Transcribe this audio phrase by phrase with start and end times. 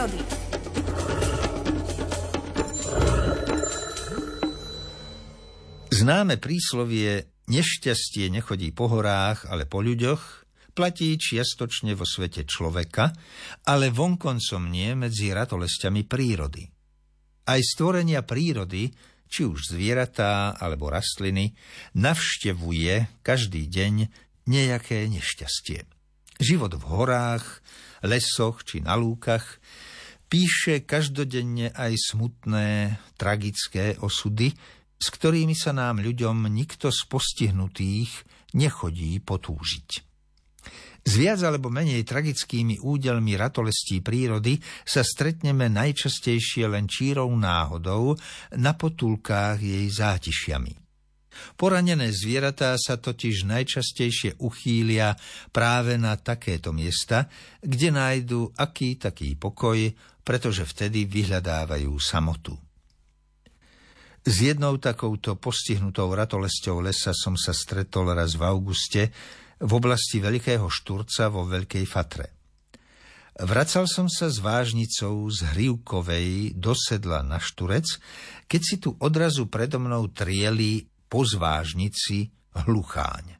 [0.00, 0.20] prírody.
[5.90, 13.12] Známe príslovie nešťastie nechodí po horách, ale po ľuďoch platí čiastočne vo svete človeka,
[13.68, 16.64] ale vonkoncom nie medzi ratolestiami prírody.
[17.44, 18.88] Aj stvorenia prírody,
[19.28, 21.52] či už zvieratá alebo rastliny,
[21.98, 23.94] navštevuje každý deň
[24.48, 25.99] nejaké nešťastie.
[26.40, 27.44] Život v horách,
[28.00, 29.60] lesoch či na lúkach
[30.32, 34.48] píše každodenne aj smutné, tragické osudy,
[34.96, 38.24] s ktorými sa nám ľuďom nikto z postihnutých
[38.56, 39.88] nechodí potúžiť.
[41.00, 48.16] S viac alebo menej tragickými údelmi ratolestí prírody sa stretneme najčastejšie len čírou náhodou
[48.56, 50.89] na potulkách jej zátišiami.
[51.56, 55.14] Poranené zvieratá sa totiž najčastejšie uchýlia
[55.50, 57.28] práve na takéto miesta,
[57.60, 59.90] kde nájdu aký taký pokoj,
[60.24, 62.54] pretože vtedy vyhľadávajú samotu.
[64.20, 69.02] S jednou takouto postihnutou ratolesťou lesa som sa stretol raz v auguste
[69.60, 72.40] v oblasti Veľkého Šturca vo Veľkej Fatre.
[73.40, 77.88] Vracal som sa s vážnicou z Hrivkovej do sedla na Šturec,
[78.44, 83.34] keď si tu odrazu predo mnou trieli po zvážnici hlucháň.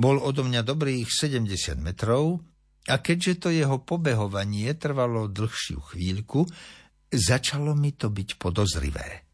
[0.00, 2.40] Bol odo mňa dobrých 70 metrov
[2.88, 6.48] a keďže to jeho pobehovanie trvalo dlhšiu chvíľku,
[7.12, 9.28] začalo mi to byť podozrivé.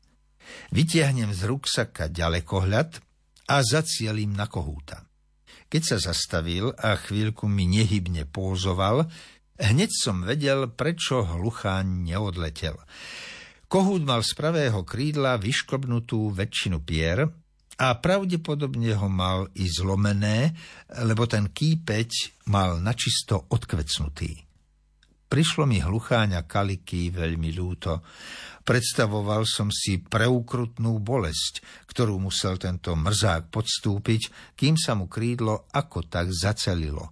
[0.75, 2.91] Vytiahnem z ruksaka ďalekohľad
[3.47, 5.07] a zacielím na kohúta.
[5.71, 9.07] Keď sa zastavil a chvíľku mi nehybne pózoval,
[9.59, 12.79] hneď som vedel, prečo hlucháň neodletel.
[13.67, 17.27] Kohút mal z pravého krídla vyšklbnutú väčšinu pier
[17.77, 20.55] a pravdepodobne ho mal i zlomené,
[21.03, 24.47] lebo ten kýpeť mal načisto odkvecnutý.
[25.27, 28.07] Prišlo mi hlucháňa kaliky veľmi ľúto.
[28.63, 36.07] Predstavoval som si preukrutnú bolesť, ktorú musel tento mrzák podstúpiť, kým sa mu krídlo ako
[36.07, 37.11] tak zacelilo.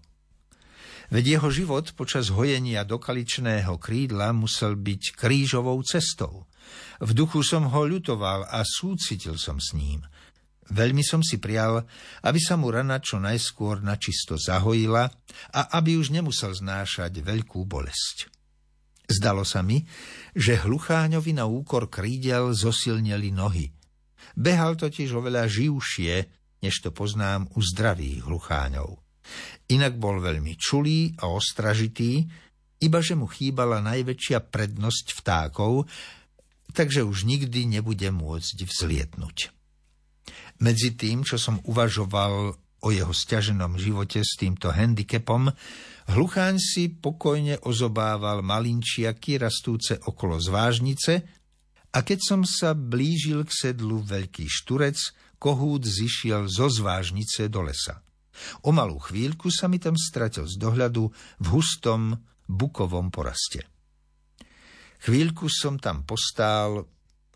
[1.12, 6.48] Veď jeho život počas hojenia dokaličného krídla musel byť krížovou cestou.
[7.04, 10.00] V duchu som ho ľutoval a súcitil som s ním.
[10.72, 11.84] Veľmi som si prial,
[12.24, 15.04] aby sa mu rana čo najskôr načisto zahojila
[15.52, 18.32] a aby už nemusel znášať veľkú bolesť.
[19.04, 19.84] Zdalo sa mi,
[20.32, 23.68] že hlucháňovi na úkor krídel zosilneli nohy.
[24.32, 26.14] Behal totiž oveľa živšie,
[26.64, 29.03] než to poznám u zdravých hlucháňov.
[29.72, 32.24] Inak bol veľmi čulý a ostražitý,
[32.84, 35.88] iba že mu chýbala najväčšia prednosť vtákov,
[36.76, 39.54] takže už nikdy nebude môcť vzlietnúť.
[40.60, 42.54] Medzi tým, čo som uvažoval
[42.84, 45.48] o jeho stiaženom živote s týmto handicapom,
[46.12, 51.24] hlucháň si pokojne ozobával malinčiaky rastúce okolo zvážnice
[51.94, 55.00] a keď som sa blížil k sedlu Veľký šturec,
[55.40, 58.04] kohút zišiel zo zvážnice do lesa.
[58.66, 61.02] O malú chvíľku sa mi tam stratil z dohľadu
[61.40, 62.18] v hustom
[62.48, 63.64] bukovom poraste.
[65.04, 66.88] Chvíľku som tam postál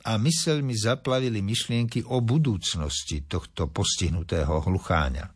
[0.09, 5.27] a mysel mi zaplavili myšlienky o budúcnosti tohto postihnutého hlucháňa.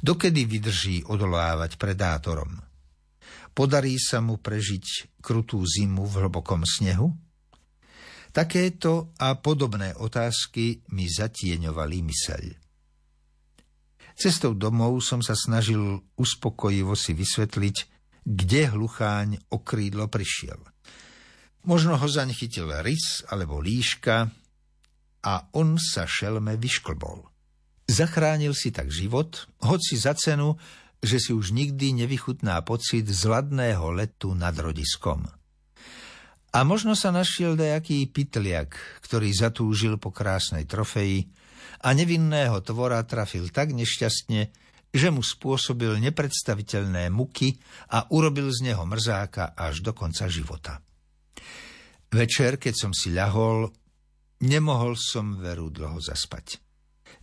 [0.00, 2.56] Dokedy vydrží odolávať predátorom?
[3.52, 7.10] Podarí sa mu prežiť krutú zimu v hlbokom snehu?
[8.32, 12.67] Takéto a podobné otázky mi zatieňovali myseľ.
[14.18, 17.76] Cestou domov som sa snažil uspokojivo si vysvetliť,
[18.26, 20.58] kde hlucháň o krídlo prišiel.
[21.62, 24.26] Možno ho zaň chytil rys alebo líška
[25.22, 27.30] a on sa šelme vyšklbol.
[27.86, 30.58] Zachránil si tak život, hoci za cenu,
[30.98, 35.30] že si už nikdy nevychutná pocit zladného letu nad rodiskom.
[36.50, 38.74] A možno sa našiel nejaký pytliak,
[39.06, 41.30] ktorý zatúžil po krásnej trofeji,
[41.84, 44.40] a nevinného tvora trafil tak nešťastne,
[44.88, 47.60] že mu spôsobil nepredstaviteľné muky
[47.92, 50.80] a urobil z neho mrzáka až do konca života.
[52.08, 53.68] Večer, keď som si ľahol,
[54.40, 56.56] nemohol som veru dlho zaspať.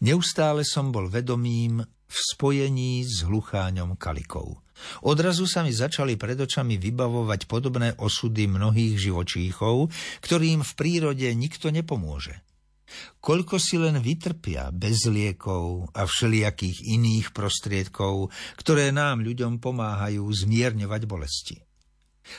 [0.05, 4.61] Neustále som bol vedomým v spojení s hlucháňom kalikou.
[5.07, 9.89] Odrazu sa mi začali pred očami vybavovať podobné osudy mnohých živočíchov,
[10.21, 12.43] ktorým v prírode nikto nepomôže.
[13.19, 18.29] Koľko si len vytrpia bez liekov a všelijakých iných prostriedkov,
[18.61, 21.57] ktoré nám ľuďom pomáhajú zmierňovať bolesti.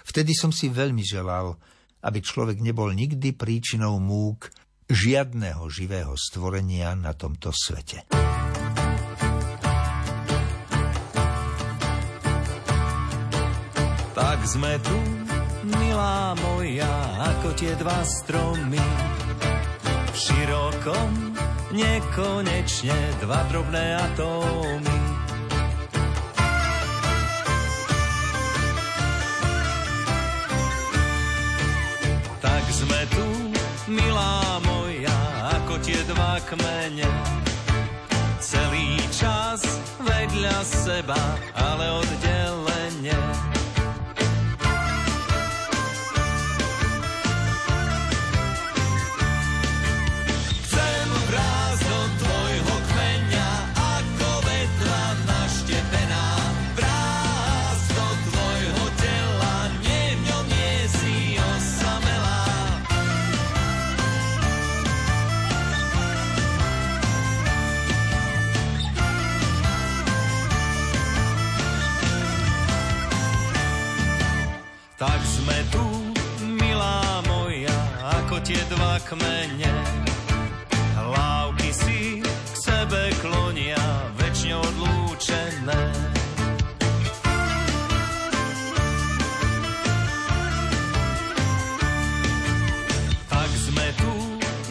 [0.07, 1.59] Vtedy som si veľmi želal,
[2.07, 4.51] aby človek nebol nikdy príčinou múk
[4.87, 8.07] žiadného živého stvorenia na tomto svete.
[14.17, 14.97] Tak sme tu
[15.67, 16.95] milá moja,
[17.35, 19.16] ako tie dva stromy.
[20.17, 21.37] Širokom,
[21.77, 24.97] nekonečne dva drobné atómy.
[32.41, 33.29] Tak sme tu,
[33.93, 35.19] milá moja,
[35.61, 37.13] ako tie dva kmene.
[38.41, 39.61] Celý čas
[40.01, 41.21] vedľa seba,
[78.47, 79.75] tie dva kmene.
[80.95, 83.83] Hlávky si k sebe klonia,
[84.15, 85.83] väčšine odlúčené.
[93.27, 94.15] Tak sme tu,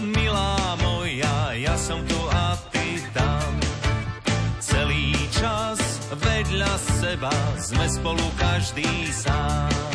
[0.08, 3.52] milá moja, ja som tu a ty tam.
[4.64, 5.84] Celý čas
[6.16, 6.74] vedľa
[7.04, 9.95] seba sme spolu každý sám.